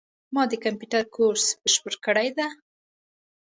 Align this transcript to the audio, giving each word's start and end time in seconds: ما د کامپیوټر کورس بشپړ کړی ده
ما 0.33 0.43
د 0.51 0.53
کامپیوټر 0.63 1.03
کورس 1.15 1.45
بشپړ 1.61 1.93
کړی 2.05 2.29
ده 2.37 2.47